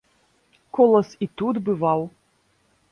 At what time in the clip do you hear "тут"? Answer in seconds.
1.41-1.55